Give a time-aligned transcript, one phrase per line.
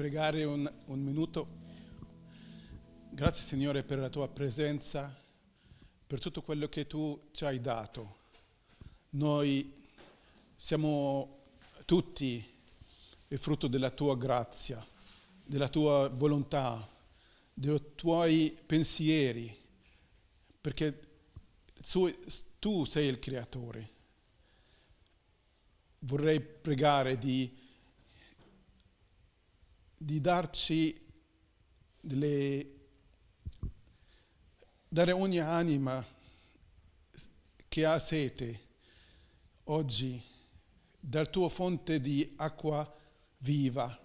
[0.00, 1.46] pregare un, un minuto?
[3.10, 5.14] Grazie Signore per la tua presenza,
[6.06, 8.16] per tutto quello che tu ci hai dato.
[9.10, 9.84] Noi
[10.56, 11.40] siamo
[11.84, 12.42] tutti
[13.28, 14.82] frutto della tua grazia,
[15.44, 16.88] della tua volontà,
[17.52, 19.54] dei tuoi pensieri,
[20.62, 20.98] perché
[22.58, 23.90] tu sei il creatore.
[25.98, 27.54] Vorrei pregare di,
[30.02, 30.98] di darci
[32.00, 32.74] delle
[34.88, 36.02] dare ogni anima
[37.68, 38.60] che ha sete
[39.64, 40.20] oggi
[40.98, 42.90] dal tuo fonte di acqua
[43.38, 43.98] viva,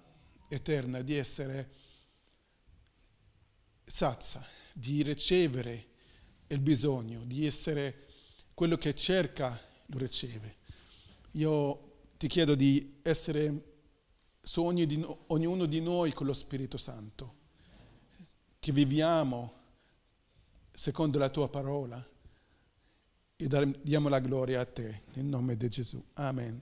[0.50, 1.72] eterna, di essere
[3.86, 5.88] sazza, di ricevere
[6.48, 8.08] il bisogno, di essere
[8.54, 10.58] quello che cerca, lo riceve.
[11.32, 13.75] Io ti chiedo di essere
[14.46, 17.34] su ogni di, ognuno di noi con lo Spirito Santo,
[18.60, 19.54] che viviamo
[20.72, 22.08] secondo la tua parola
[23.36, 26.02] e diamo la gloria a te, nel nome di Gesù.
[26.14, 26.62] Amen.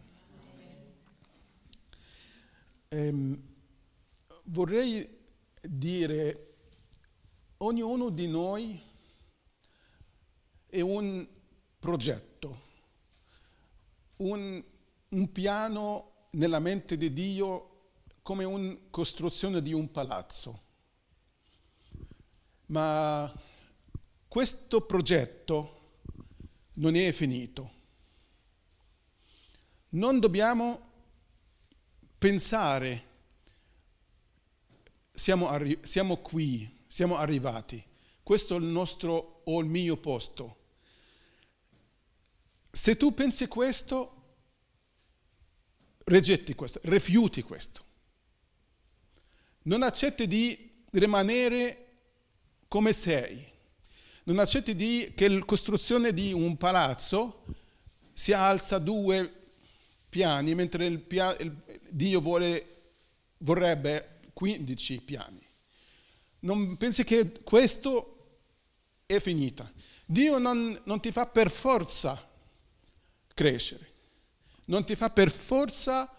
[2.88, 3.44] Ehm,
[4.44, 5.20] vorrei
[5.62, 6.56] dire,
[7.58, 8.82] ognuno di noi
[10.68, 11.28] è un
[11.80, 12.62] progetto,
[14.18, 14.64] un,
[15.10, 17.72] un piano nella mente di Dio
[18.24, 20.62] come una costruzione di un palazzo.
[22.68, 23.32] Ma
[24.28, 25.82] questo progetto
[26.76, 27.82] non è finito.
[29.90, 30.92] Non dobbiamo
[32.18, 33.08] pensare,
[35.14, 37.84] siamo, arri- siamo qui, siamo arrivati,
[38.24, 40.62] questo è il nostro o il mio posto.
[42.72, 44.22] Se tu pensi questo,
[46.06, 47.92] rigetti questo, rifiuti questo.
[49.64, 51.78] Non accetti di rimanere
[52.68, 53.52] come sei
[54.26, 57.44] non accetti di, che la costruzione di un palazzo
[58.14, 59.42] si alza due
[60.08, 61.54] piani, mentre il pia, il,
[61.90, 62.94] Dio vuole,
[63.40, 65.46] vorrebbe 15 piani.
[66.40, 68.40] Non pensi che questo
[69.06, 69.70] è finita.
[70.06, 72.30] Dio non, non ti fa per forza
[73.34, 73.92] crescere,
[74.66, 76.10] non ti fa per forza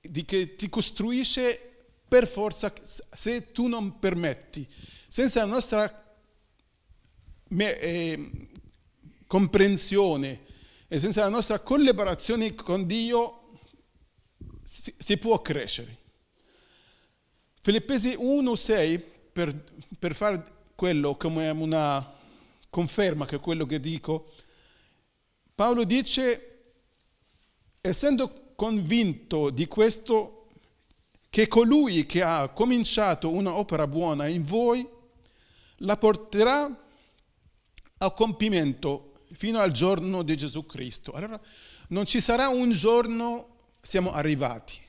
[0.00, 1.75] di che ti costruisce
[2.08, 4.66] per forza se tu non permetti.
[5.08, 6.16] Senza la nostra
[7.48, 8.30] eh,
[9.26, 10.40] comprensione
[10.88, 13.40] e senza la nostra collaborazione con Dio
[14.62, 16.04] si, può crescere.
[17.60, 19.02] Filippesi 1,6
[19.32, 19.64] per,
[19.98, 22.14] per fare quello come una
[22.70, 24.32] conferma che quello che dico,
[25.54, 26.74] Paolo dice,
[27.80, 30.35] essendo convinto di questo,
[31.36, 34.88] che colui che ha cominciato un'opera buona in voi
[35.80, 36.84] la porterà
[37.98, 41.12] a compimento fino al giorno di Gesù Cristo.
[41.12, 41.38] Allora
[41.88, 44.80] non ci sarà un giorno siamo arrivati.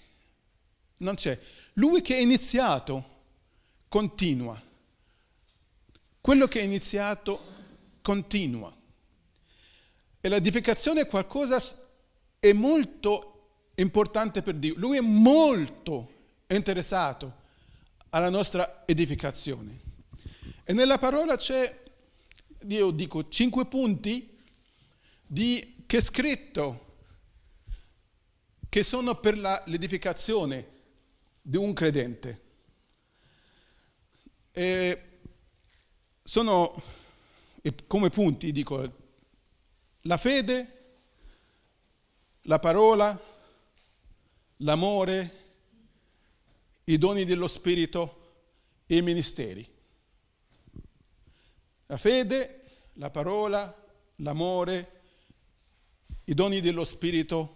[1.00, 1.38] Non c'è.
[1.74, 3.04] Lui che ha iniziato
[3.90, 4.58] continua.
[6.22, 7.42] Quello che ha iniziato
[8.02, 8.74] continua.
[10.22, 11.62] E l'edificazione è qualcosa
[12.40, 14.76] è molto importante per Dio.
[14.78, 16.16] Lui è molto
[16.56, 17.46] interessato
[18.10, 19.80] alla nostra edificazione.
[20.64, 21.86] E nella parola c'è
[22.68, 24.38] io dico cinque punti
[25.26, 26.96] di, che è scritto
[28.70, 30.68] che sono per la, l'edificazione
[31.42, 32.42] di un credente.
[34.52, 35.02] E
[36.24, 36.82] sono
[37.86, 38.96] come punti, dico,
[40.02, 40.74] la fede,
[42.44, 43.20] la parola,
[44.58, 45.47] l'amore,
[46.90, 48.26] i doni dello Spirito
[48.86, 49.68] e i ministeri.
[51.88, 52.64] La fede,
[52.94, 53.86] la parola,
[54.18, 54.92] l'amore,
[56.26, 57.56] i doni dello Spirito,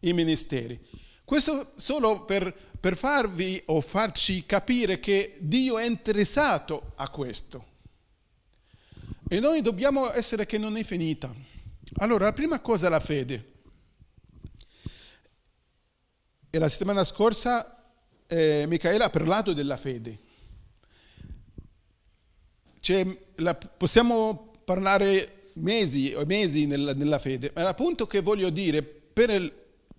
[0.00, 0.80] i ministeri.
[1.24, 7.72] Questo solo per, per farvi o farci capire che Dio è interessato a questo.
[9.28, 11.34] E noi dobbiamo essere che non è finita.
[11.96, 13.52] Allora, la prima cosa è la fede.
[16.50, 17.73] E la settimana scorsa
[18.26, 20.18] eh, Michaela ha parlato della fede.
[23.36, 28.82] La, possiamo parlare mesi e mesi nella, nella, fede, ma il punto che voglio dire,
[28.82, 29.52] per, il,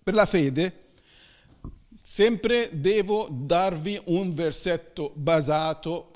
[0.03, 0.77] per la fede,
[2.01, 6.11] sempre devo darvi un versetto basato,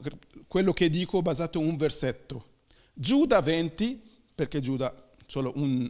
[0.47, 2.45] quello che dico basato un versetto.
[2.94, 4.01] Giuda 20,
[4.35, 5.89] perché Giuda solo un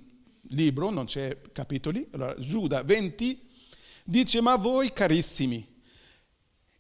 [0.50, 3.48] libro, non c'è capitoli, allora Giuda 20
[4.04, 5.66] dice, ma voi carissimi,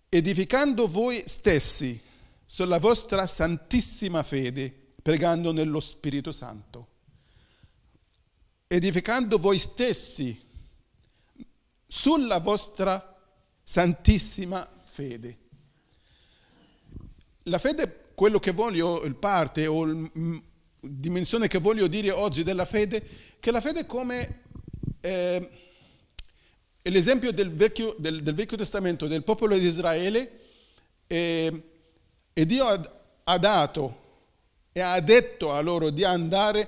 [0.09, 2.01] edificando voi stessi
[2.45, 6.88] sulla vostra santissima fede, pregando nello Spirito Santo.
[8.67, 10.39] Edificando voi stessi
[11.85, 13.15] sulla vostra
[13.63, 15.38] santissima fede.
[17.44, 20.09] La fede, quello che voglio, il parte o la
[20.79, 23.07] dimensione che voglio dire oggi della fede,
[23.39, 24.41] che la fede è come
[25.01, 25.69] eh,
[26.89, 30.39] l'esempio del vecchio, del, del vecchio, Testamento, del popolo di Israele,
[31.07, 31.63] eh,
[32.33, 32.91] e Dio ha,
[33.24, 34.07] ha dato
[34.71, 36.68] e ha detto a loro di andare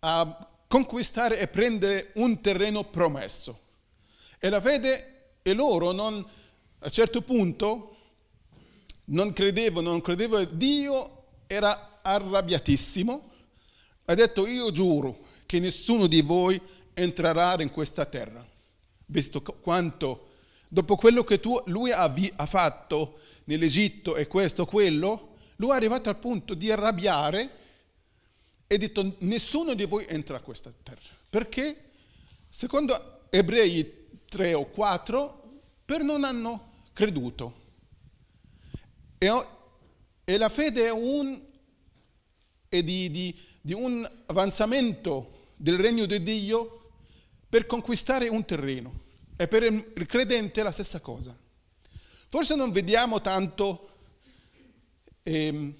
[0.00, 3.58] a conquistare e prendere un terreno promesso.
[4.38, 7.96] E la fede, e loro non, a un certo punto
[9.06, 13.30] non credevano, non credevano, Dio era arrabbiatissimo,
[14.06, 16.60] ha detto io giuro che nessuno di voi
[16.94, 18.44] entrerà in questa terra,
[19.12, 20.30] visto quanto,
[20.66, 25.74] dopo quello che tu, lui ha, vi, ha fatto nell'Egitto e questo, quello, lui è
[25.74, 27.60] arrivato al punto di arrabbiare
[28.66, 31.00] e ha detto nessuno di voi entra a questa terra.
[31.28, 31.90] Perché?
[32.48, 37.60] Secondo Ebrei 3 o 4 per non hanno creduto.
[39.18, 39.46] E,
[40.24, 41.40] e la fede è, un,
[42.68, 46.81] è di, di, di un avanzamento del regno di Dio
[47.52, 49.00] per conquistare un terreno.
[49.36, 51.36] E per il credente è la stessa cosa.
[52.30, 53.90] Forse non vediamo tanto
[55.22, 55.74] ehm,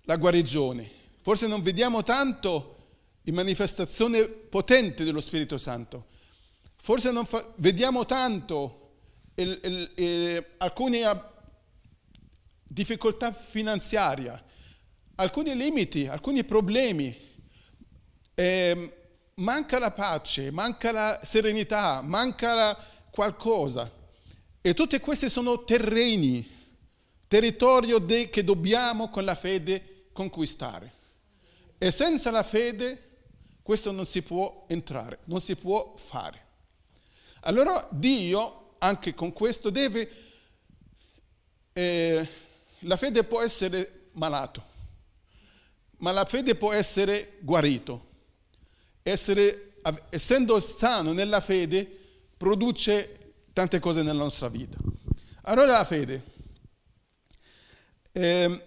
[0.00, 0.90] la guarigione,
[1.20, 2.76] forse non vediamo tanto
[3.22, 6.06] la manifestazione potente dello Spirito Santo,
[6.78, 8.94] Forse non fa, vediamo tanto
[9.36, 11.22] il, il, il, alcune
[12.64, 14.42] difficoltà finanziarie,
[15.14, 17.16] alcuni limiti, alcuni problemi.
[18.34, 18.96] Eh,
[19.34, 22.78] manca la pace, manca la serenità, manca la
[23.10, 23.90] qualcosa.
[24.60, 26.48] E tutti questi sono terreni,
[27.26, 30.92] territorio de, che dobbiamo con la fede conquistare.
[31.78, 33.10] E senza la fede
[33.62, 36.46] questo non si può entrare, non si può fare.
[37.40, 40.10] Allora Dio, anche con questo, deve...
[41.72, 42.28] Eh,
[42.80, 44.62] la fede può essere malato,
[45.98, 48.10] ma la fede può essere guarito.
[49.02, 49.74] Essere,
[50.10, 51.84] essendo sano nella fede,
[52.36, 54.76] produce tante cose nella nostra vita.
[55.42, 56.22] Allora la fede.
[58.12, 58.62] Eh,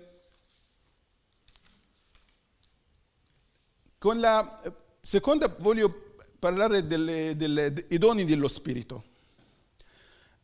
[3.97, 4.61] con la
[4.99, 9.03] seconda voglio parlare delle, delle, dei doni dello Spirito.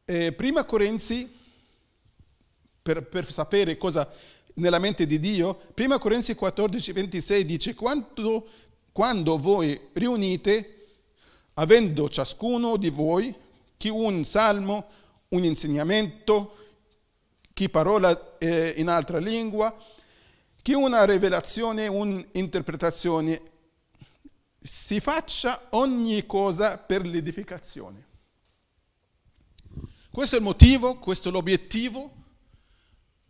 [0.05, 1.31] Eh, prima Corinzi,
[2.81, 4.11] per, per, sapere cosa
[4.55, 8.47] nella mente di Dio, prima Corinzi 14, 26 dice, quando,
[8.91, 10.87] quando voi riunite,
[11.55, 13.33] avendo ciascuno di voi
[13.77, 14.87] chi un salmo,
[15.29, 16.55] un insegnamento,
[17.53, 19.75] chi parola eh, in altra lingua,
[20.61, 23.41] chi una rivelazione, un'interpretazione
[24.61, 28.09] si faccia ogni cosa per l'edificazione.
[30.11, 32.11] Questo è il motivo, questo è l'obiettivo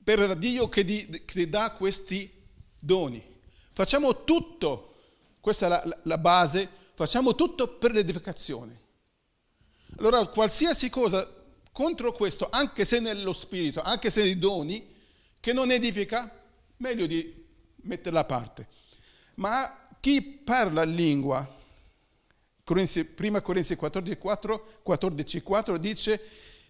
[0.03, 2.29] per Dio che, che dà questi
[2.79, 3.23] doni.
[3.71, 4.90] Facciamo tutto,
[5.41, 8.79] questa è la, la base, facciamo tutto per l'edificazione.
[9.97, 11.29] Allora qualsiasi cosa
[11.71, 14.87] contro questo, anche se nello spirito, anche se nei doni,
[15.39, 16.31] che non edifica,
[16.77, 17.45] meglio di
[17.83, 18.67] metterla a parte.
[19.35, 21.47] Ma chi parla lingua,
[23.15, 26.21] prima Corinzi 14, 4, 14, 4 dice,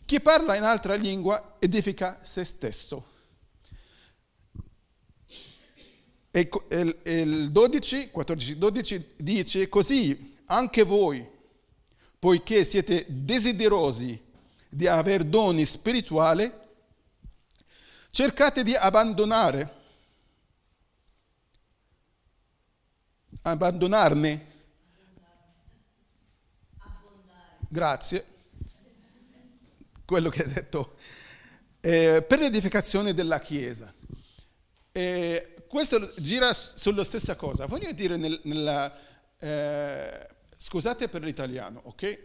[0.05, 3.10] chi parla in altra lingua edifica se stesso.
[6.31, 6.49] E
[7.03, 11.27] il 12, 14, 12 dice così, anche voi,
[12.17, 14.19] poiché siete desiderosi
[14.69, 16.49] di avere doni spirituali,
[18.09, 19.79] cercate di abbandonare
[23.43, 24.49] abbandonarne.
[27.67, 28.25] Grazie.
[30.05, 30.95] Quello che ha detto.
[31.79, 33.91] Eh, per l'edificazione della Chiesa.
[34.91, 37.65] Eh, questo gira sulla stessa cosa.
[37.65, 38.93] Voglio dire nel, nella...
[39.39, 42.19] Eh, scusate per l'italiano, ok?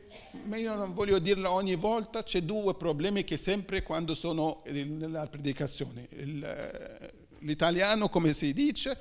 [0.47, 5.29] Ma io non voglio dirlo ogni volta, c'è due problemi che sempre quando sono nella
[5.29, 6.09] predicazione.
[6.11, 8.99] Il, eh, l'italiano, come si dice,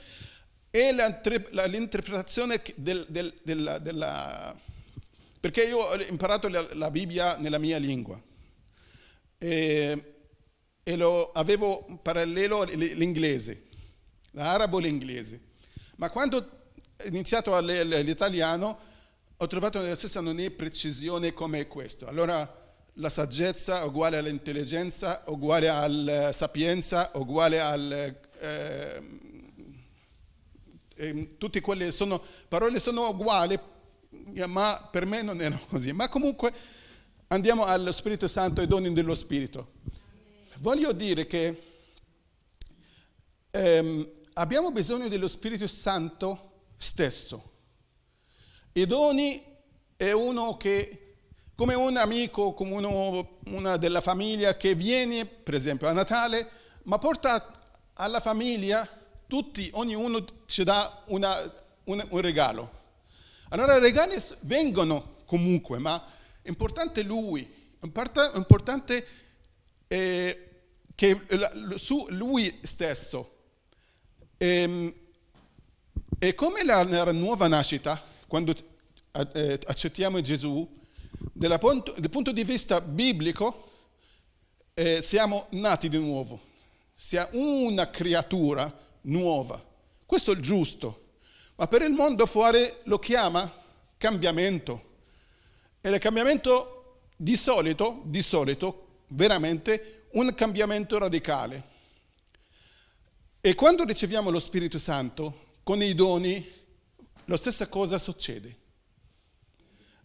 [0.69, 4.55] e l'interpretazione del, del, della, della,
[5.39, 8.21] perché io ho imparato la, la Bibbia nella mia lingua
[9.39, 10.13] e,
[10.83, 13.63] e lo, avevo parallelo l'inglese,
[14.36, 15.39] l'arabo e l'inglese.
[15.96, 18.94] Ma quando ho iniziato l'italiano
[19.38, 22.08] ho trovato che la stessa non è precisione come questo.
[22.08, 22.63] Allora
[22.98, 28.18] alla saggezza, uguale all'intelligenza, uguale alla sapienza, uguale al...
[28.39, 29.04] Eh,
[30.98, 33.60] eh, tutte quelle sono, parole sono uguali,
[34.48, 35.92] ma per me non erano così.
[35.92, 36.54] Ma comunque
[37.27, 39.74] andiamo allo Spirito Santo e doni dello Spirito.
[40.60, 41.62] Voglio dire che
[43.51, 47.54] ehm, abbiamo bisogno dello Spirito Santo stesso.
[48.74, 49.42] I doni
[49.96, 51.00] è uno che
[51.56, 56.50] come un amico, come uno, una della famiglia che viene, per esempio, a Natale,
[56.84, 57.62] ma porta
[57.94, 58.88] alla famiglia,
[59.27, 61.54] tutti, ognuno ci dà una,
[61.86, 62.72] una, un regalo.
[63.50, 66.12] Allora i regali vengono comunque, ma
[66.42, 67.86] è importante lui, è
[68.36, 69.08] importante
[69.88, 70.50] eh,
[70.94, 71.22] che
[71.75, 73.35] su lui stesso.
[74.38, 74.94] E, ehm,
[76.18, 78.56] e come la, nuova nascita, quando
[79.34, 80.68] eh, accettiamo Gesù,
[81.60, 83.72] punto, dal punto di vista biblico,
[84.74, 86.39] eh, siamo nati di nuovo,
[86.96, 89.63] siamo una creatura nuova.
[90.06, 91.04] Questo è il giusto.
[91.56, 93.50] Ma per il mondo fuori lo chiama
[93.98, 94.94] cambiamento.
[95.80, 101.74] E il cambiamento di solito, di solito, veramente un cambiamento radicale.
[103.45, 106.51] E quando riceviamo lo Spirito Santo, con i doni,
[107.25, 108.57] la stessa cosa succede.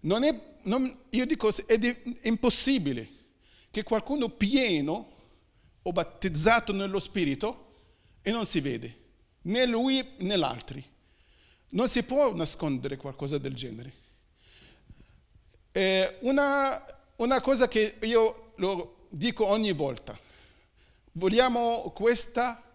[0.00, 3.08] Non è non, io dico, è, impossibile
[3.70, 5.10] che qualcuno pieno
[5.80, 7.68] o battezzato nello Spirito
[8.20, 8.98] e non si vede,
[9.44, 10.84] né lui né gli altri.
[11.70, 13.92] Non si può nascondere qualcosa del genere.
[15.72, 16.84] Eh, una,
[17.16, 20.14] una, cosa che io lo dico ogni volta,
[21.12, 22.69] vogliamo questa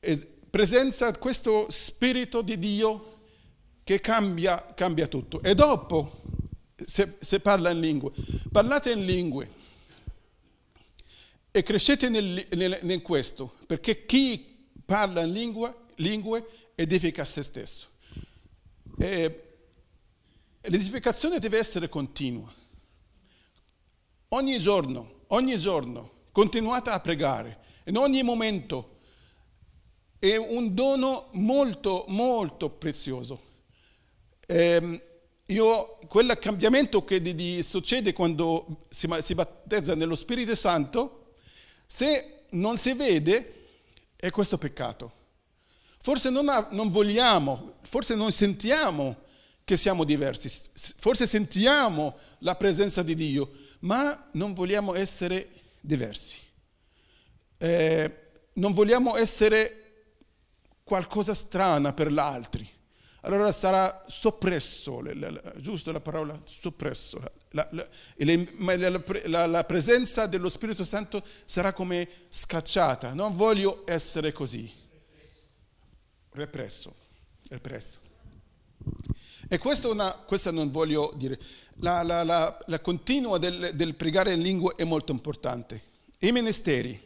[0.00, 3.14] eh, presenza, questo Spirito di Dio
[3.84, 5.40] che cambia, cambia tutto.
[5.42, 6.22] E dopo,
[6.84, 8.10] se, se, parla in lingue,
[8.50, 9.50] parlate in lingue
[11.52, 17.86] e crescete nel, nel, in questo, perché chi parla in lingua, lingue edifica se stesso.
[18.98, 19.42] E
[20.62, 22.52] l'edificazione deve essere continua.
[24.30, 28.94] Ogni giorno, ogni giorno, continuate a pregare, in ogni momento.
[30.18, 33.40] È un dono molto, molto prezioso.
[34.46, 35.02] Eh,
[35.46, 41.34] io, quel cambiamento che di, di succede quando si, si, battezza nello Spirito Santo,
[41.86, 43.68] se non si vede,
[44.16, 45.12] è questo peccato.
[45.98, 49.24] Forse non, ha, non vogliamo, forse non sentiamo
[49.64, 50.48] che siamo diversi,
[50.96, 53.50] forse sentiamo la presenza di Dio,
[53.80, 55.48] ma non vogliamo essere
[55.80, 56.45] diversi.
[57.58, 58.14] Eh,
[58.54, 59.82] non vogliamo essere
[60.84, 62.74] qualcosa strana per gli altri
[63.26, 65.02] allora sarà soppresso,
[65.56, 67.20] giusto la parola soppresso.
[67.50, 73.14] La, la, la, presenza dello Spirito Santo sarà come scacciata.
[73.14, 74.72] Non voglio essere così.
[76.30, 76.94] Represso.
[77.48, 77.98] Represso.
[79.48, 81.36] E una, questo non voglio dire.
[81.78, 85.82] La, la, la, la continua del, del, pregare in lingua è molto importante.
[86.18, 87.05] I ministeri.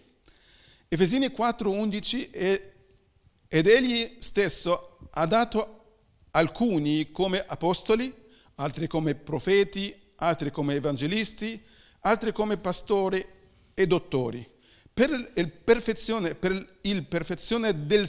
[0.92, 5.98] Efesini 4, 11, ed egli stesso ha dato
[6.32, 8.12] alcuni come apostoli,
[8.56, 11.62] altri come profeti, altri come evangelisti,
[12.00, 13.24] altri come pastori
[13.72, 14.44] e dottori,
[14.92, 18.08] per il perfezione, per il perfezione del,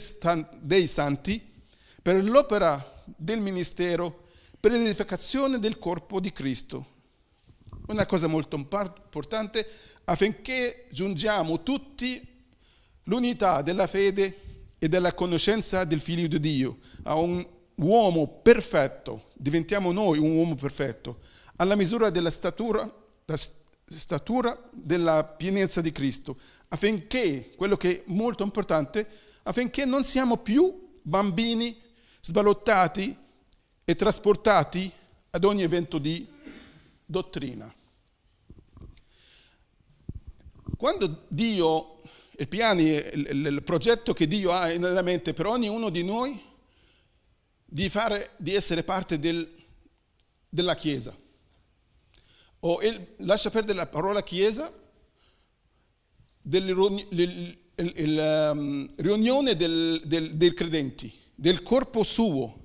[0.58, 1.40] dei santi,
[2.02, 4.24] per l'opera del ministero,
[4.58, 6.86] per l'edificazione del corpo di Cristo.
[7.86, 9.68] Una cosa molto importante
[10.02, 12.30] affinché giungiamo tutti
[13.04, 14.38] l'unità della fede
[14.78, 17.44] e della conoscenza del Figlio di Dio, a un
[17.76, 21.18] uomo perfetto, diventiamo noi un uomo perfetto,
[21.56, 22.90] alla misura della statura,
[23.86, 26.36] statura della pienezza di Cristo,
[26.68, 29.06] affinché, quello che è molto importante,
[29.44, 31.80] affinché non siamo più bambini
[32.20, 33.16] sballottati
[33.84, 34.90] e trasportati
[35.30, 36.26] ad ogni evento di
[37.04, 37.72] dottrina.
[40.76, 42.00] Quando Dio,
[42.42, 46.40] i piani, il, il progetto che Dio ha nella mente per ognuno di noi,
[47.64, 49.48] di, fare, di essere parte del,
[50.48, 51.16] della Chiesa.
[52.60, 54.72] O il, lascia perdere la parola Chiesa,
[56.40, 56.72] delle
[57.74, 62.60] ehm, riunione del, del, dei credenti, del corpo suo.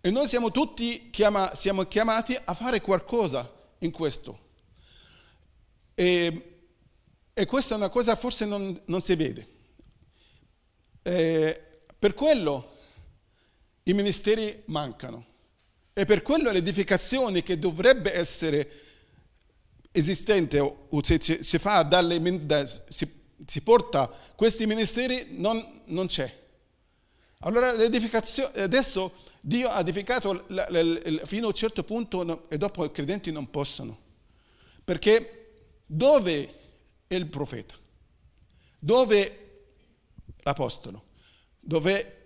[0.00, 4.38] E noi siamo tutti chiama, siamo chiamati a fare qualcosa in questo.
[5.94, 6.53] E,
[7.34, 9.48] e questa è una cosa forse non, non si vede.
[11.02, 11.60] E
[11.98, 12.76] per quello
[13.82, 15.32] i ministeri mancano.
[15.92, 18.70] E per quello l'edificazione che dovrebbe essere
[19.90, 23.08] esistente o se si fa dalle, si,
[23.46, 26.42] si porta questi ministeri non, non c'è.
[27.40, 30.46] Allora l'edificazione, adesso Dio ha edificato
[31.24, 33.98] fino a un certo punto e dopo i credenti non possono.
[34.82, 35.50] Perché
[35.84, 36.62] dove
[37.06, 37.74] è il profeta?
[38.78, 39.66] Dove
[40.38, 41.04] l'apostolo?
[41.60, 42.16] Dove è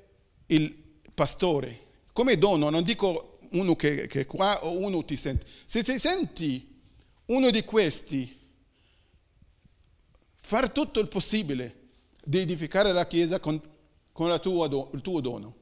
[0.46, 0.72] il
[1.14, 1.86] pastore?
[2.12, 5.46] Come dono, non dico uno che, che qua o uno ti sente.
[5.64, 6.76] Se ti senti
[7.26, 8.38] uno di questi,
[10.36, 11.76] fare tutto il possibile
[12.24, 13.60] di edificare la Chiesa con,
[14.12, 15.54] con tua, il tuo dono.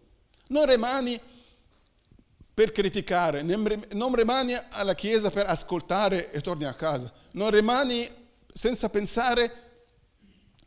[0.49, 1.20] Non rimani
[2.54, 7.12] per criticare, non rimani alla Chiesa per ascoltare e torni a casa.
[7.32, 8.08] Non rimani
[8.56, 9.64] senza pensare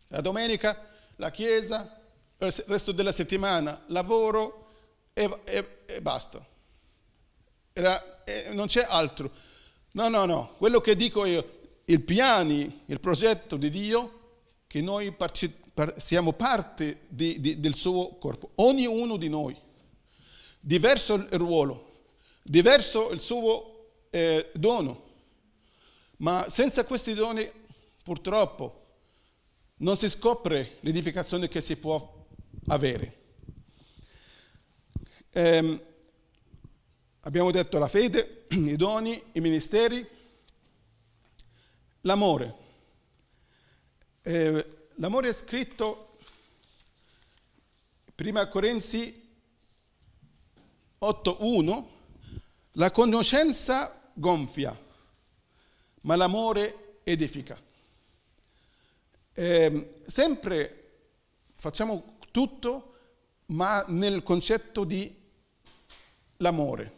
[0.10, 2.00] la domenica, la Chiesa,
[2.38, 4.68] il resto della settimana, lavoro
[5.12, 6.46] e, e, e basta.
[7.74, 9.32] Era, e non c'è altro.
[9.94, 10.54] No, no, no.
[10.58, 14.20] Quello che dico io, il piani, il progetto di Dio,
[14.68, 15.16] che noi
[15.96, 19.60] siamo parte di, di, del suo corpo, ognuno di noi.
[20.60, 22.04] Diverso il ruolo,
[22.44, 25.08] diverso il suo eh, dono,
[26.18, 27.59] ma senza questi doni
[28.10, 28.88] purtroppo
[29.82, 32.26] non si scopre l'edificazione che si può
[32.70, 33.18] avere.
[35.30, 35.86] Eh,
[37.20, 40.04] abbiamo detto la fede, i doni, i ministeri,
[42.02, 42.56] l'amore.
[44.24, 46.18] Eh, l'amore è scritto
[48.16, 49.30] prima Corinzi
[51.00, 51.86] 8.1,
[52.72, 54.76] la conoscenza gonfia,
[56.02, 57.68] ma l'amore edifica.
[59.42, 60.90] Eh, sempre
[61.56, 62.94] facciamo tutto,
[63.48, 65.16] ma nel concetto di
[66.38, 66.92] l'amore.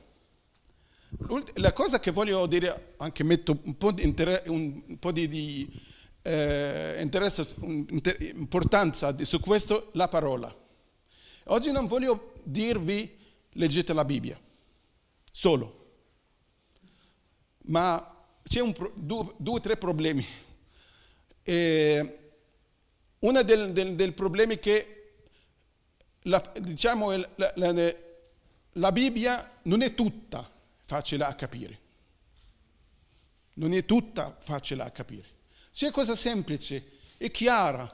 [1.57, 5.81] La cosa che voglio dire, anche metto un po' di, inter- un po di, di
[6.23, 10.51] eh, interesse, inter- importanza su questo, la parola.
[11.43, 13.19] Oggi non voglio dirvi
[13.51, 14.39] leggete la Bibbia,
[15.31, 15.91] solo,
[17.65, 20.25] ma c'è un, due o tre problemi.
[21.43, 22.15] E
[23.21, 25.13] uno dei problemi è che
[26.23, 27.95] la, diciamo, la, la,
[28.73, 30.49] la Bibbia non è tutta
[30.83, 31.79] facile a capire.
[33.53, 35.27] Non è tutta facile a capire.
[35.73, 36.83] C'è cosa semplice,
[37.17, 37.89] è chiara,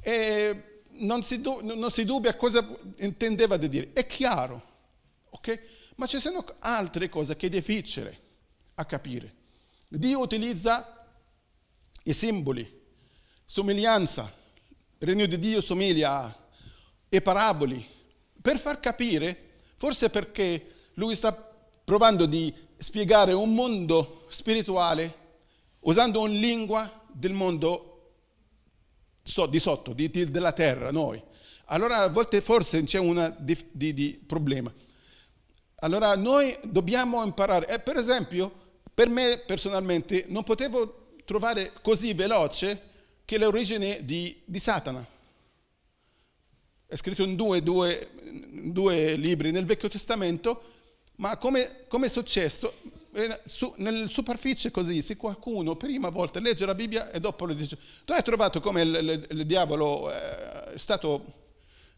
[0.00, 2.66] è, non, si, non si dubbia cosa
[2.96, 4.62] intendeva di dire, è chiaro,
[5.30, 5.60] ok?
[5.96, 8.20] Ma ci sono altre cose che è difficile
[8.74, 9.34] a capire.
[9.88, 11.06] Dio utilizza
[12.04, 12.80] i simboli,
[13.44, 14.40] somiglianza,
[15.02, 16.32] il regno di Dio somiglia
[17.08, 17.84] e paraboli
[18.40, 25.20] per far capire, forse perché lui sta provando di spiegare un mondo spirituale
[25.80, 27.88] usando una lingua del mondo
[29.48, 31.20] di sotto, di, di, della terra, noi.
[31.66, 33.34] Allora a volte forse c'è un
[34.24, 34.72] problema.
[35.80, 37.66] Allora noi dobbiamo imparare.
[37.66, 38.52] Eh, per esempio,
[38.94, 42.90] per me personalmente non potevo trovare così veloce
[43.32, 45.02] che l'origine di, di Satana.
[46.84, 48.10] È scritto in due, due,
[48.64, 50.62] due, libri nel Vecchio Testamento,
[51.16, 52.74] ma come, come è successo?
[53.14, 57.54] Eh, su, nel superficie così, se qualcuno prima volta legge la Bibbia e dopo le
[57.54, 61.24] dice, tu hai trovato come il, il, il diavolo eh, è stato,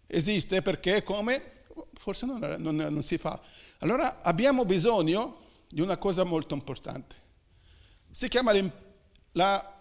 [0.07, 1.65] esiste perché come?
[1.95, 3.41] Forse non, non, non si fa.
[3.79, 7.17] Allora abbiamo bisogno di una cosa molto importante.
[8.13, 8.53] Si chiama
[9.33, 9.75] la,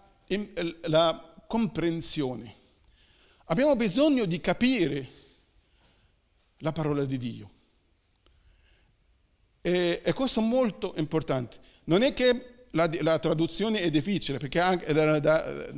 [0.82, 2.52] la comprensione.
[3.44, 5.08] Abbiamo bisogno di capire
[6.58, 7.50] la parola di Dio.
[9.60, 11.58] E, e questo è molto importante.
[11.84, 15.70] Non è che la, la traduzione è difficile, perché anche da, da,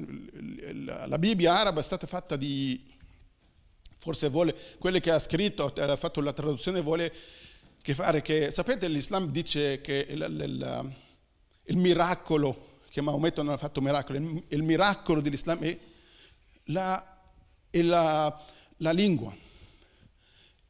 [0.73, 2.83] la, la Bibbia araba è stata fatta di,
[3.99, 7.12] forse vuole, quello che ha scritto, ha fatto la traduzione, vuole
[7.83, 10.95] che fare che, sapete, l'Islam dice che il, il,
[11.65, 14.43] il miracolo che Maometto non ha fatto miracoli.
[14.49, 15.79] Il, miracolo dell'Islam è
[16.65, 17.19] la,
[17.69, 18.43] è la,
[18.79, 19.35] la lingua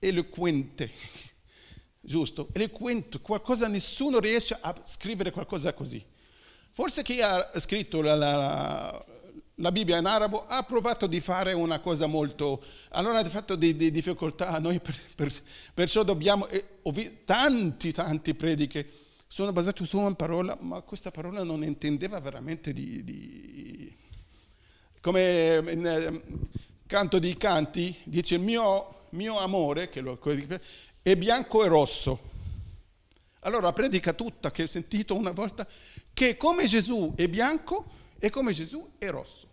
[0.01, 0.91] eloquente,
[2.01, 2.49] giusto?
[2.53, 6.05] Eloquente, qualcosa, nessuno riesce a scrivere qualcosa così.
[6.73, 9.07] Forse chi ha scritto la, la,
[9.55, 12.61] la Bibbia in arabo ha provato di fare una cosa molto...
[12.89, 15.33] Allora ha fatto di, di difficoltà, noi per, per,
[15.73, 16.49] perciò dobbiamo...
[16.49, 22.73] Eh, tanti, tanti prediche sono basati su una parola, ma questa parola non intendeva veramente
[22.73, 23.05] di...
[23.05, 23.95] di...
[25.01, 26.23] Come in eh,
[26.87, 30.19] Canto dei Canti dice il mio, mio amore, che lo,
[31.03, 32.35] è bianco e rosso.
[33.41, 35.67] Allora predica tutta che ho sentito una volta
[36.13, 37.85] che come Gesù è bianco
[38.19, 39.47] e come Gesù è rosso.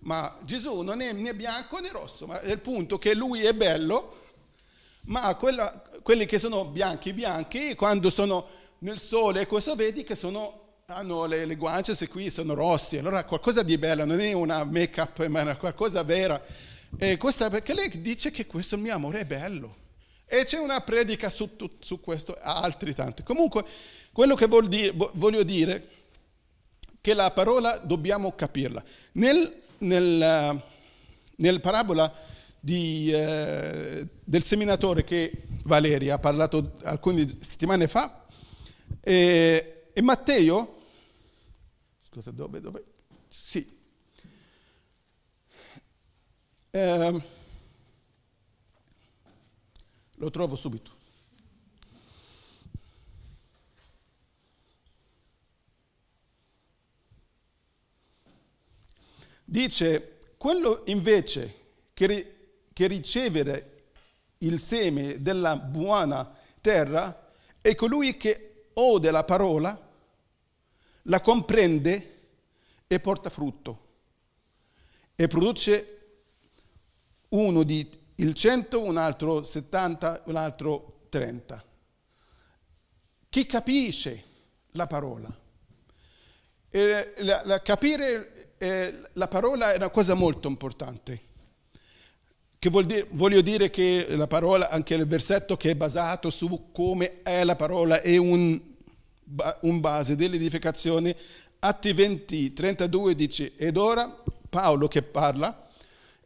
[0.00, 3.54] Ma Gesù non è né bianco né rosso, ma è il punto che lui è
[3.54, 4.16] bello,
[5.02, 8.46] ma quella, quelli che sono bianchi bianchi, quando sono
[8.78, 13.24] nel sole, questo vedi che sono, hanno le, le guance se qui sono rossi, allora
[13.24, 16.42] qualcosa di bello, non è una make-up, ma è qualcosa vera.
[16.98, 19.76] E questa, perché lei dice che questo mio amore è bello.
[20.26, 23.22] E c'è una predica su, su questo, altri tanti.
[23.22, 23.64] Comunque,
[24.12, 25.82] quello che dire, voglio dire è
[27.00, 28.82] che la parola dobbiamo capirla.
[29.12, 30.62] Nel, nel,
[31.36, 32.12] nel parabola
[32.58, 35.32] di, eh, del seminatore che
[35.64, 38.26] Valeria ha parlato alcune settimane fa,
[39.00, 40.82] eh, e Matteo,
[42.00, 42.84] scusa dove, dove?
[43.28, 43.80] Sì.
[46.70, 47.22] Eh,
[50.16, 51.00] lo trovo subito.
[59.44, 61.54] Dice, quello invece
[61.92, 62.26] che, ri-
[62.72, 63.71] che ricevere
[64.42, 69.90] il seme della buona terra è colui che ode la parola,
[71.02, 72.10] la comprende
[72.86, 73.90] e porta frutto
[75.14, 75.98] e produce
[77.30, 81.64] uno di il 100, un altro 70, un altro 30.
[83.28, 84.24] Chi capisce
[84.72, 85.34] la parola?
[86.68, 91.30] E la, la, capire eh, la parola è una cosa molto importante.
[92.62, 96.68] Che vuol dire, voglio dire che la parola, anche il versetto che è basato su
[96.70, 98.56] come è la parola, è un,
[99.62, 101.16] un base dell'edificazione.
[101.58, 104.16] Atti 20, 32 dice, ed ora,
[104.48, 105.70] Paolo che parla,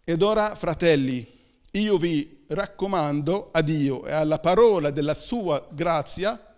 [0.05, 1.27] ed ora fratelli,
[1.71, 6.55] io vi raccomando a Dio e alla parola della sua grazia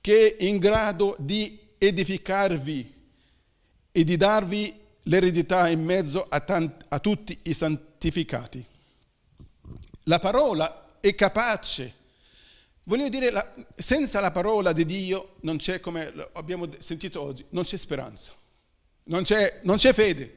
[0.00, 2.94] che è in grado di edificarvi
[3.92, 8.64] e di darvi l'eredità in mezzo a, tanti, a tutti i santificati.
[10.08, 11.94] La parola è capace.
[12.84, 13.30] Voglio dire,
[13.76, 18.32] senza la parola di Dio non c'è, come abbiamo sentito oggi, non c'è speranza,
[19.04, 20.36] non c'è, non c'è fede.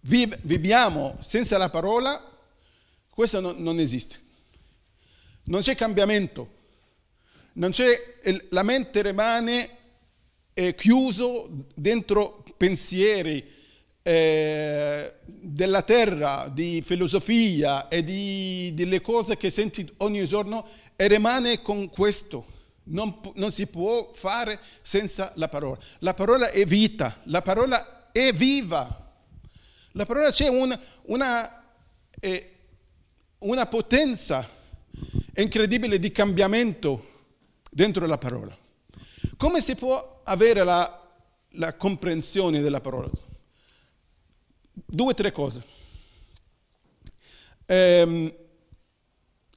[0.00, 2.28] Viviamo senza la parola
[3.10, 4.18] questo non, non esiste.
[5.44, 6.58] Non c'è cambiamento.
[7.54, 9.76] Non c'è, la mente rimane
[10.54, 13.58] eh, chiuso dentro pensieri
[14.02, 21.62] eh, della terra, di filosofia e di, delle cose che senti ogni giorno e rimane
[21.62, 22.58] con questo.
[22.84, 25.78] Non, non, si può fare senza la parola.
[25.98, 29.12] La parola è vita, la parola è viva.
[29.92, 31.64] La parola c'è un, una...
[32.18, 32.54] Eh,
[33.40, 34.46] una potenza
[35.36, 37.08] incredibile di cambiamento
[37.70, 38.56] dentro la parola.
[39.36, 41.08] Come si può avere la,
[41.52, 43.10] la comprensione della parola?
[44.72, 45.62] Due o tre cose.
[47.66, 48.34] Ehm,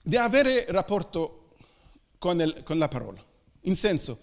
[0.03, 1.55] di avere rapporto
[2.17, 3.23] con, il, con, la parola.
[3.61, 4.19] In senso,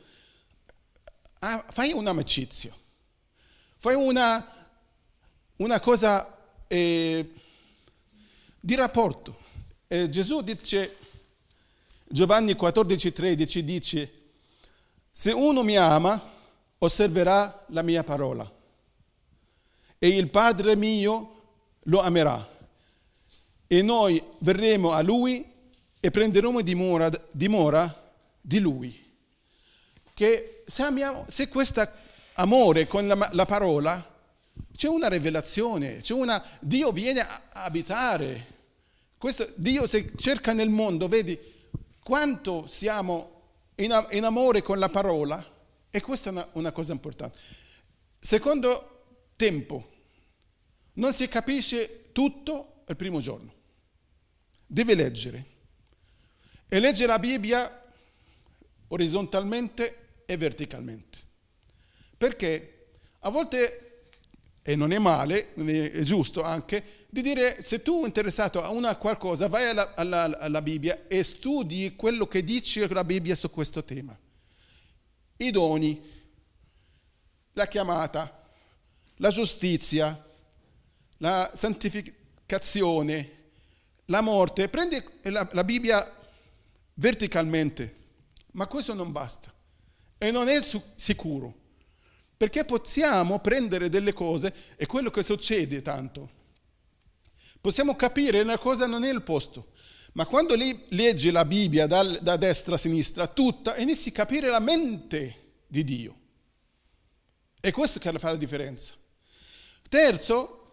[1.71, 2.73] fai un'amicizia,
[3.79, 4.47] fai una,
[5.57, 7.33] una cosa eh,
[8.61, 9.39] di rapporto.
[9.89, 10.97] E Gesù dice,
[12.07, 14.13] Giovanni 14, 13 dice,
[15.11, 16.21] se uno mi ama,
[16.79, 18.59] osserverà la mia parola
[20.03, 21.43] e il Padre mio
[21.85, 22.49] lo amerà
[23.67, 25.47] e noi verremo a lui
[26.01, 29.09] e prenderemo dimora, dimora di lui.
[30.15, 31.87] Che se, amiamo, se questo
[32.35, 34.19] amore con la, la parola
[34.75, 38.47] c'è una rivelazione, c'è una, Dio viene a abitare
[39.19, 41.39] questo, Dio se cerca nel mondo, vedi
[42.03, 43.43] quanto siamo
[43.75, 45.45] in, in amore con la parola
[45.91, 47.39] e questa è una, una cosa importante.
[48.19, 49.00] Secondo
[49.41, 49.91] tempo,
[50.95, 53.55] non si capisce tutto il primo giorno.
[54.67, 55.47] Deve leggere.
[56.69, 57.83] E legge la Bibbia
[58.89, 61.19] orizzontalmente e verticalmente.
[62.19, 62.89] Perché
[63.21, 64.09] a volte,
[64.61, 68.95] e non è male, è giusto anche, di dire se tu sei interessato a una
[68.97, 73.83] qualcosa, vai alla, alla, alla, Bibbia e studi quello che dice la Bibbia su questo
[73.85, 74.17] tema.
[75.39, 75.99] I doni,
[77.55, 78.40] la chiamata,
[79.21, 80.23] la giustizia,
[81.19, 83.31] la santificazione,
[84.07, 84.69] la morte.
[84.69, 86.19] Prendi la, la Bibbia
[86.95, 87.95] verticalmente,
[88.53, 89.51] ma questo non basta
[90.19, 90.61] e non è
[90.97, 91.55] sicuro,
[92.37, 96.39] perché possiamo prendere delle cose e quello che succede tanto
[97.61, 99.73] Possiamo capire una cosa non è il posto,
[100.13, 104.61] Ma quando leggi la Bibbia da, da destra a sinistra, tutta, inizi a capire la
[104.61, 106.19] mente di Dio.
[107.61, 108.95] È questo che fa la differenza.
[109.91, 110.69] Terzo,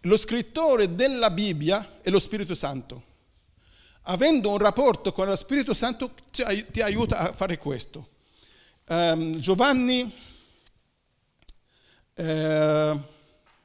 [0.00, 3.10] lo scrittore della Bibbia è lo Spirito Santo.
[4.06, 8.08] Avendo un rapporto con lo Spirito Santo ti aiuta a fare questo.
[8.88, 10.12] Um, Giovanni,
[12.14, 13.00] eh,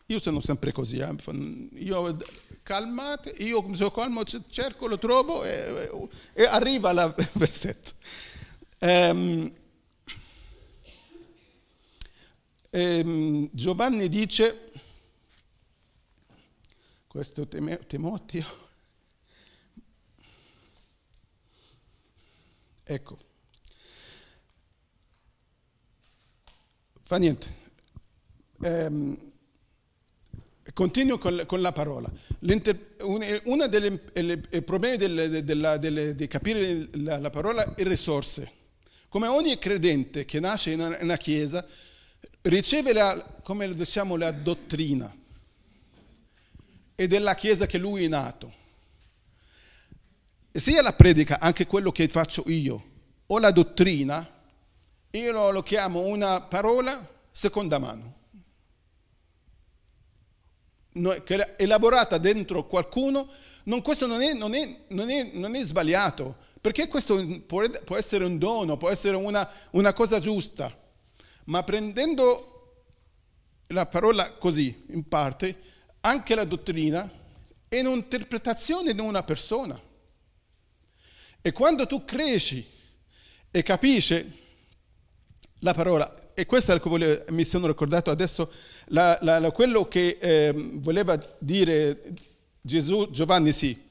[0.05, 1.15] io sono sempre così, eh,
[1.73, 2.17] io
[2.61, 5.89] calmate, io sono calmo cerco, lo trovo e,
[6.33, 7.93] e arriva il versetto.
[8.81, 9.51] Um,
[12.69, 14.71] um, Giovanni dice,
[17.07, 18.45] questo Timoteo,
[22.83, 23.17] ecco,
[27.01, 27.65] fa niente.
[28.59, 29.27] Um,
[30.73, 32.11] continuo con, la parola.
[32.39, 38.51] Uno dei problemi del, della, delle, di capire la, la, parola è risorse.
[39.09, 41.65] Come ogni credente che nasce in una chiesa,
[42.41, 45.13] riceve la, come diciamo, la dottrina
[46.95, 48.65] e della Chiesa che lui è nato.
[50.51, 52.83] Sia la predica, anche quello che faccio io,
[53.27, 54.27] o la dottrina,
[55.11, 58.15] io lo chiamo una parola seconda mano,
[61.57, 63.29] elaborata dentro qualcuno,
[63.65, 67.63] non, questo non è, non, è, non, è, non è, sbagliato, perché questo può
[67.95, 70.75] essere un dono, può essere una, una cosa giusta,
[71.47, 72.53] ma prendendo
[73.67, 75.59] la parola così, in parte,
[76.01, 77.09] anche la dottrina
[77.67, 79.79] è un'interpretazione di una persona.
[81.41, 82.65] E quando tu cresci
[83.51, 84.45] e capisci
[85.59, 88.51] la parola, e questo è quello che mi sono ricordato adesso,
[88.87, 92.13] la, la, quello che eh, voleva dire
[92.61, 93.85] Gesù, Giovanni sì,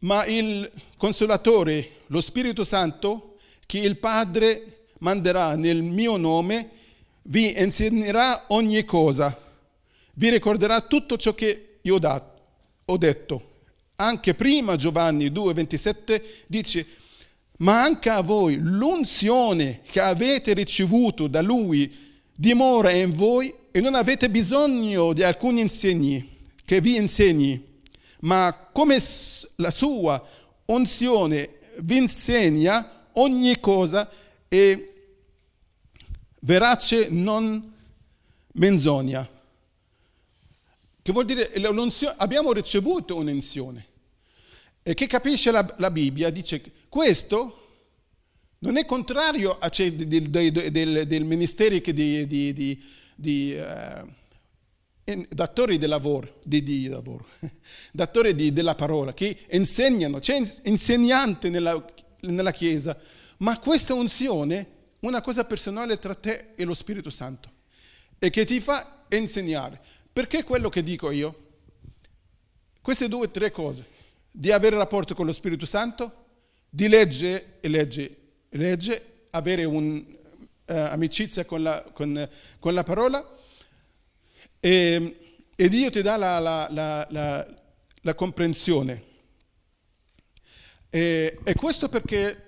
[0.00, 6.70] ma il consolatore, lo Spirito Santo, che il Padre manderà nel mio nome,
[7.22, 9.44] vi insegnerà ogni cosa
[10.18, 11.98] vi ricorderà tutto ciò che io
[12.84, 13.54] ho detto.
[13.96, 16.86] Anche prima Giovanni 2,27 dice,
[17.58, 21.94] ma anche a voi l'unzione che avete ricevuto da lui
[22.34, 27.62] dimora in voi e non avete bisogno di alcuni insegni che vi insegni,
[28.20, 28.98] ma come
[29.56, 30.22] la sua
[30.66, 34.08] unzione vi insegna ogni cosa
[34.48, 34.92] e
[36.40, 37.74] verace non
[38.52, 39.28] menzogna.
[41.02, 41.52] Che vuol dire
[42.16, 43.86] abbiamo ricevuto un'unzione.
[44.82, 47.64] E chi capisce la, la, Bibbia dice che questo
[48.60, 55.24] non è contrario a cioè, del, del, del, del ministero di, di, di, di uh,
[55.28, 57.26] datori di lavoro, di, di lavoro
[57.92, 61.84] datori di, della parola, che insegnano, c'è insegnante nella,
[62.20, 62.96] nella Chiesa,
[63.38, 67.50] ma questa unzione una cosa personale tra te e lo Spirito Santo
[68.18, 69.80] e che ti fa insegnare.
[70.12, 71.44] Perché quello che dico io?
[72.80, 73.86] Queste due o tre cose,
[74.30, 76.24] di avere rapporto con lo Spirito Santo,
[76.68, 78.16] di leggere e legge,
[78.50, 83.36] legge avere un'amicizia eh, con, la, con, con la parola
[84.60, 87.46] e, e, Dio ti dà la, la, la,
[88.00, 89.04] la comprensione.
[90.88, 92.46] E, e, questo perché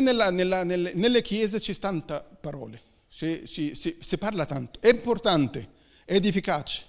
[0.00, 3.44] nella, nella, nelle, nelle, chiese c'è tanta parole, si,
[4.18, 5.68] parla tanto, è importante
[6.04, 6.84] ed efficace.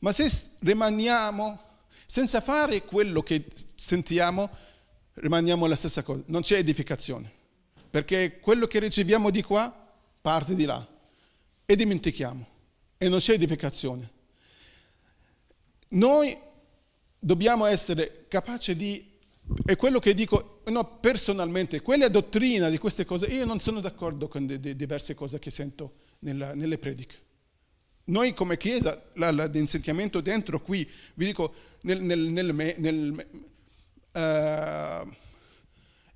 [0.00, 1.60] Ma se rimaniamo
[2.04, 4.50] senza fare quello che sentiamo,
[5.14, 7.30] rimaniamo la stessa cosa, non c'è edificazione,
[7.88, 9.74] perché quello che riceviamo di qua
[10.20, 10.86] parte di là
[11.64, 12.46] e dimentichiamo
[12.98, 14.10] e non c'è edificazione.
[15.88, 16.36] Noi
[17.18, 19.10] dobbiamo essere capaci di,
[19.64, 24.28] è quello che dico no, personalmente, quella dottrina di queste cose, io non sono d'accordo
[24.28, 27.24] con diverse cose che sento nella, nelle prediche.
[28.04, 33.26] Noi come Chiesa, l'insegnamento dentro qui, vi dico, nel, nel, nel, nel
[34.12, 35.12] uh,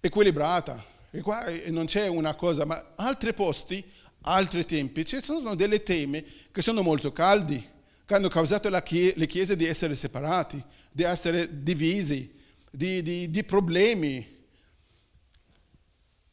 [0.00, 3.84] equilibrata, e qua non c'è una cosa, ma altri posti,
[4.22, 7.64] altri tempi, ci sono delle temi che sono molto caldi,
[8.04, 12.32] che hanno causato chie- le chiese di essere separati, di essere divisi,
[12.70, 14.38] di, di, di problemi.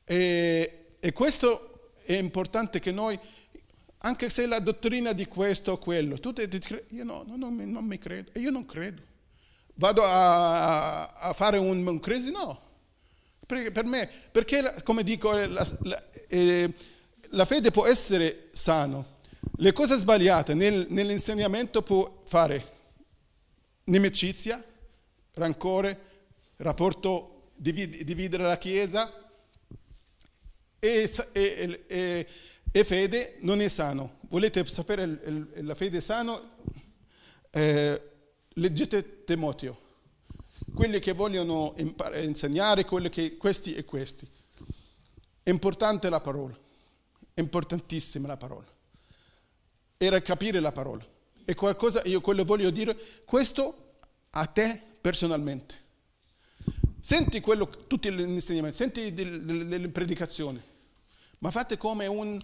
[0.09, 3.19] E, e questo è importante che noi
[3.99, 7.55] anche se la dottrina di questo o quello, tu ti, ti, io no, no, non,
[7.57, 9.01] non, mi credo, e io non credo.
[9.73, 12.31] Vado a, a fare un, un crisi?
[12.31, 12.61] No.
[13.45, 16.73] Per, per, me, perché come dico, la, la, eh,
[17.29, 19.15] la, fede può essere sano,
[19.57, 22.75] le cose sbagliate nel, nell'insegnamento può fare
[23.85, 24.63] Nimicizia,
[25.33, 25.99] rancore,
[26.57, 29.26] rapporto divid- dividere la Chiesa
[30.79, 32.27] e, e, e,
[32.71, 34.19] e, fede non è sano.
[34.29, 36.51] Volete sapere il, il, la fede sano?
[37.49, 38.01] Eh,
[38.49, 39.85] leggete Timoteo.
[40.73, 44.27] Quelli che vogliono impar- insegnare, che, questi e questi.
[45.41, 46.57] È importante la parola,
[47.33, 48.67] è importantissima la parola.
[49.97, 51.05] Era capire la parola.
[51.45, 53.95] E qualcosa, io quello voglio dire, questo
[54.31, 55.85] a te personalmente.
[57.07, 60.61] Senti quello, tutti gli insegnamenti, senti le predicazioni,
[61.37, 62.37] ma fate come un,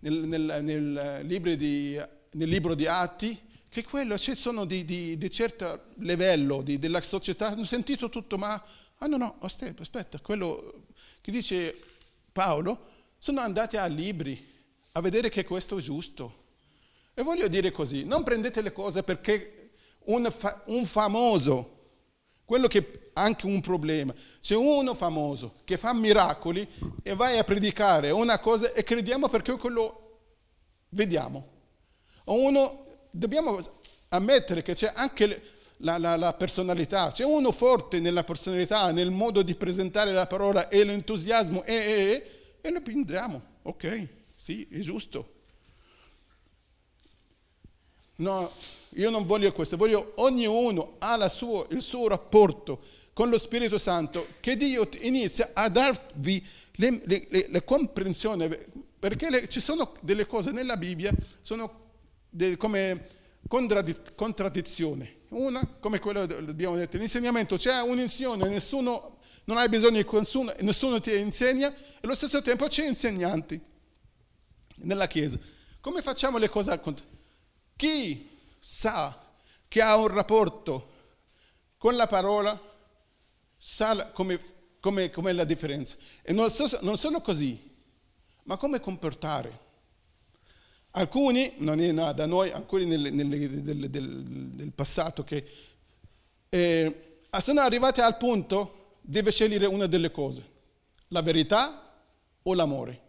[0.00, 2.00] nel, nel, nel, libro di,
[2.30, 7.48] nel, libro di, Atti, che quello ci sono di, di, di certo livello della società,
[7.48, 8.54] hanno sentito tutto, ma
[8.96, 10.86] ah no no, aspetta, aspetta, quello
[11.20, 11.78] che dice
[12.32, 12.86] Paolo,
[13.18, 14.42] sono andati a libri
[14.92, 16.44] a vedere che questo è giusto.
[17.12, 19.72] E voglio dire così, non prendete le cose perché
[20.04, 21.75] un, fa, un famoso
[22.46, 24.14] quello che è anche un problema.
[24.40, 26.66] C'è uno famoso che fa miracoli
[27.02, 30.20] e vai a predicare una cosa e crediamo perché quello
[30.90, 31.54] vediamo.
[32.24, 33.58] O uno, dobbiamo
[34.08, 39.42] ammettere che c'è anche la, la, la, personalità, c'è uno forte nella personalità, nel modo
[39.42, 43.42] di presentare la parola e l'entusiasmo e, e, e lo prendiamo.
[43.62, 45.34] Ok, sì, è giusto.
[48.16, 48.50] No,
[48.90, 52.80] io non voglio questo, voglio ognuno ha suo, il suo rapporto
[53.12, 58.66] con lo Spirito Santo, che Dio inizia a darvi le, le, le, le comprensione,
[58.98, 61.80] perché ci sono delle cose nella Bibbia, sono
[62.28, 63.06] de, come
[63.48, 65.14] contraddizioni.
[65.30, 71.00] Una, come quello abbiamo detto, l'insegnamento, c'è un'insieme, nessuno, non hai bisogno di nessuno, nessuno
[71.00, 73.58] ti insegna, e allo stesso tempo c'è insegnanti
[74.80, 75.38] nella Chiesa.
[75.80, 77.16] Come facciamo le cose al contrario?
[77.76, 78.28] Chi
[78.68, 79.16] sa
[79.68, 80.94] che ha un rapporto
[81.78, 82.60] con la parola
[83.56, 84.40] sa come,
[84.80, 85.96] come, come la differenza.
[86.20, 87.56] E non, so, non solo così,
[88.42, 89.64] ma come comportare.
[90.92, 93.28] Alcuni, non è da noi, alcuni nel, nel,
[93.62, 95.46] del, del, del, passato che
[96.48, 100.44] eh, sono arrivati al punto deve scegliere una delle cose,
[101.08, 102.02] la verità
[102.42, 103.00] o l'amore.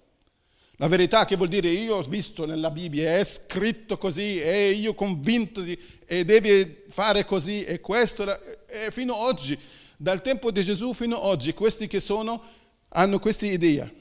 [0.79, 4.93] La verità che vuol dire io ho visto nella Bibbia, è scritto così, e io
[4.93, 8.23] convinto di, e devi fare così, e questo,
[8.67, 9.57] e fino ad oggi,
[9.97, 12.43] dal tempo di Gesù fino ad oggi, questi che sono,
[12.89, 13.91] hanno questa idea.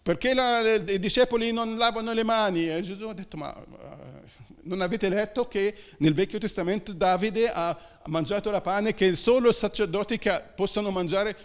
[0.00, 2.70] Perché la, i discepoli non lavano le mani?
[2.70, 3.52] E Gesù ha detto, ma
[4.62, 9.52] non avete letto che nel Vecchio Testamento Davide ha mangiato la pane che solo i
[9.52, 10.20] sacerdoti
[10.54, 11.36] possono mangiare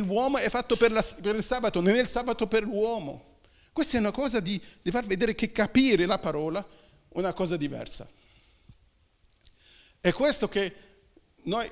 [0.00, 3.34] l'uomo è fatto per, la, per, il sabato, non è il sabato per l'uomo.
[3.72, 7.56] Questa è una cosa di, di far vedere che capire la parola è una cosa
[7.56, 8.08] diversa.
[10.00, 10.74] È questo che
[11.42, 11.70] noi,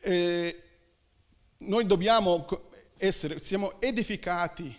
[0.00, 0.62] eh,
[1.58, 2.46] noi dobbiamo
[2.96, 4.78] essere, siamo edificati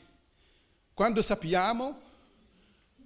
[0.94, 2.00] quando sappiamo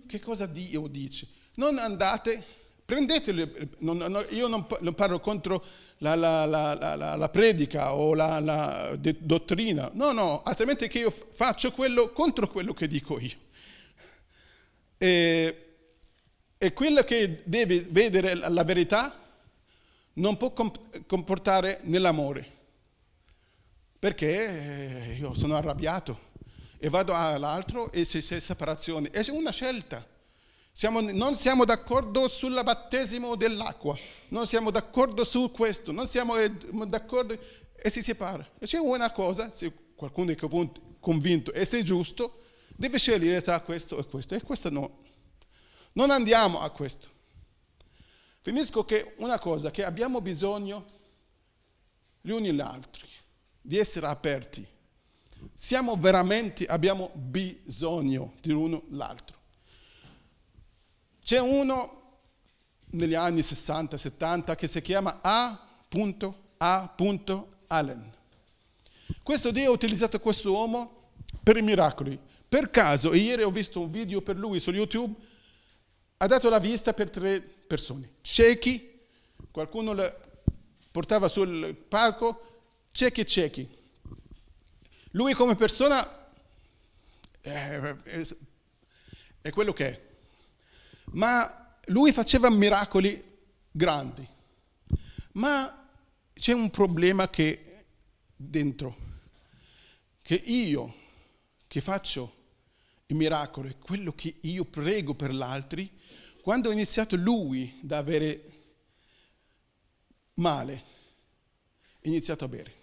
[0.07, 1.27] che cosa Dio dice.
[1.55, 2.45] Non andate
[2.87, 5.61] Prendetele, non, non, io non, non, parlo contro
[5.97, 12.13] la, la, la, la predica o la, dottrina, no, no, altrimenti che io faccio quello
[12.13, 13.35] contro quello che dico io.
[14.97, 15.65] E,
[16.57, 19.19] e quello che deve vedere la verità
[20.13, 22.49] non può comportare nell'amore,
[23.99, 26.17] perché io sono arrabbiato
[26.77, 30.15] e vado all'altro e c'è separazione, è una scelta.
[30.77, 36.35] Siamo, non siamo d'accordo sul battesimo dell'acqua, non siamo d'accordo su questo, non siamo
[36.85, 37.35] d'accordo
[37.75, 38.47] e si separa.
[38.59, 40.37] E c'è una cosa, se qualcuno è
[40.99, 42.43] convinto e se è giusto,
[42.75, 44.35] deve scegliere tra questo e questo.
[44.35, 44.99] E questo no.
[45.93, 47.07] Non andiamo a questo.
[48.41, 50.85] Finisco che una cosa, che abbiamo bisogno
[52.21, 53.07] gli uni gli altri,
[53.59, 54.63] di essere aperti.
[55.55, 59.36] Siamo veramente, abbiamo bisogno di uno l'altro.
[61.27, 62.19] C'è uno
[62.91, 66.95] negli anni 60-70 che si chiama A.A.
[67.67, 68.13] Allen.
[69.23, 71.09] Questo Dio ha utilizzato questo uomo
[71.43, 72.17] per i miracoli.
[72.47, 75.13] Per caso, ieri ho visto un video per lui su YouTube,
[76.15, 78.11] ha dato la vista per tre persone.
[78.21, 78.97] Ciechi,
[79.51, 80.19] qualcuno lo
[80.91, 82.61] portava sul palco,
[82.91, 83.77] ciechi e ciechi.
[85.11, 86.29] Lui come persona
[87.41, 88.21] è, è,
[89.41, 90.06] è quello che è
[91.11, 93.23] ma lui faceva miracoli
[93.71, 94.27] grandi.
[95.33, 95.89] Ma
[96.33, 97.85] c'è un problema che
[98.35, 98.95] dentro,
[100.21, 100.93] che io
[101.67, 102.35] che faccio
[103.07, 105.91] i miracoli, quello che io prego per gli altri,
[106.41, 108.51] quando ha iniziato lui ad avere
[110.35, 110.83] male,
[111.93, 112.73] ha iniziato a bere.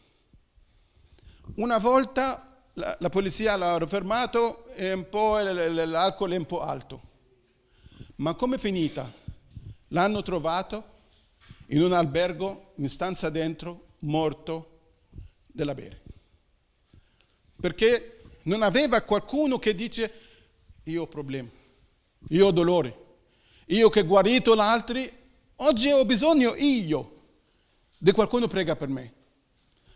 [1.57, 7.13] Una volta la, la polizia l'ha fermato e un po' l'alcol è un po' alto.
[8.17, 9.13] Ma come è finita?
[9.89, 10.93] L'hanno trovato
[11.69, 14.81] in un albergo, in stanza dentro, morto
[15.47, 16.03] della bere.
[17.61, 20.13] Perché non aveva qualcuno che dice
[20.85, 21.51] io ho problemi,
[22.29, 23.05] io ho dolore,
[23.67, 25.01] io che ho guarito l'altro,
[25.57, 27.13] oggi ho bisogno io
[27.97, 29.13] di qualcuno prega per me.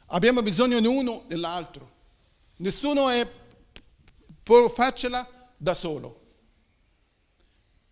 [0.07, 1.97] Abbiamo bisogno di uno dell'altro.
[2.57, 3.29] Nessuno è,
[4.43, 6.28] può farcela da solo.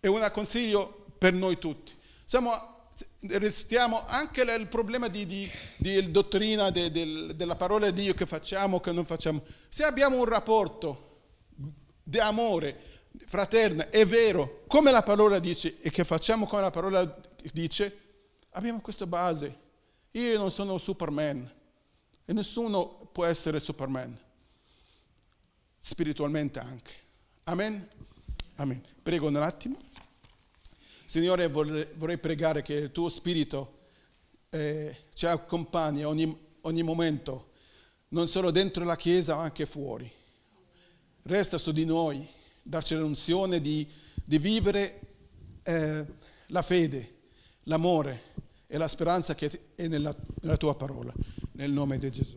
[0.07, 1.92] È un consiglio per noi tutti.
[2.24, 2.74] Siamo
[3.28, 8.24] restiamo anche il problema di, di, di dottrina de, de, della parola di Dio che
[8.24, 9.42] facciamo, che non facciamo.
[9.68, 11.22] Se abbiamo un rapporto
[12.04, 12.78] di amore
[13.26, 17.20] fraterno, è vero, come la parola dice e che facciamo come la parola
[17.52, 18.00] dice,
[18.50, 19.59] abbiamo questa base.
[20.12, 21.52] Io non sono Superman
[22.24, 24.16] e nessuno può essere Superman,
[25.80, 26.94] spiritualmente anche.
[27.42, 27.88] Amen?
[28.54, 28.80] Amen.
[29.02, 29.86] Prego un attimo.
[31.07, 33.78] Signore, vorrei pregare che il tuo spirito
[34.50, 37.52] eh, ci accompagni ogni, ogni momento,
[38.09, 40.11] non solo dentro la Chiesa ma anche fuori.
[41.22, 42.28] Resta su di noi,
[42.61, 43.88] darci l'unzione di,
[44.24, 45.00] di vivere
[45.62, 46.04] eh,
[46.48, 47.14] la fede,
[47.64, 48.22] l'amore
[48.66, 51.12] e la speranza che è nella, nella tua parola.
[51.52, 52.36] Nel nome di Gesù.